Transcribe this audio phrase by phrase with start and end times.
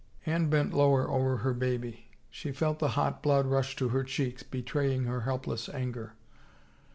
[0.25, 2.07] Anne bent lower over her baby.
[2.31, 6.15] She felt the hot blood rush to her cheeks, betraying her helpless anger.